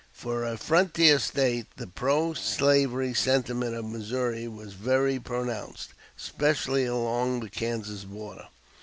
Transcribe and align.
For 0.13 0.43
a 0.43 0.57
frontier 0.57 1.19
State, 1.19 1.67
the 1.77 1.85
pro 1.85 2.33
slavery 2.33 3.13
sentiment 3.13 3.75
of 3.75 3.85
Missouri 3.85 4.47
was 4.47 4.73
very 4.73 5.19
pronounced, 5.19 5.89
especially 6.17 6.85
along 6.85 7.41
the 7.41 7.51
Kansas 7.51 8.03
border. 8.03 8.47